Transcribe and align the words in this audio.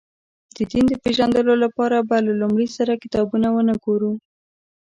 د 0.55 0.57
دین 0.71 0.85
د 0.89 0.93
پېژندلو 1.03 1.53
لپاره 1.63 1.97
به 2.07 2.17
له 2.27 2.33
لومړي 2.41 2.67
سره 2.77 3.01
کتابونه 3.03 3.47
ونه 3.51 3.73
ګورو. 3.83 4.11